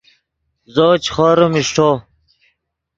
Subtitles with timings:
[0.73, 1.89] زو چے خوریم اݰٹو